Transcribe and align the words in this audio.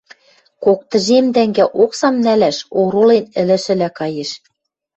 кок 0.63 0.79
тӹжем 0.89 1.25
тӓнгӓ 1.33 1.65
оксам 1.81 2.15
нӓлӓш 2.25 2.57
оролен 2.79 3.25
ӹлӹшӹлӓ 3.41 3.89
каеш. 3.99 4.29